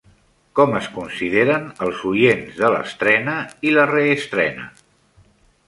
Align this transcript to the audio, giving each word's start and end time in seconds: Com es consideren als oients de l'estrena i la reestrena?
Com 0.59 0.71
es 0.79 0.87
consideren 0.95 1.67
als 1.89 2.01
oients 2.13 2.57
de 2.63 2.73
l'estrena 2.77 3.37
i 3.71 3.77
la 3.77 3.87
reestrena? 3.93 4.69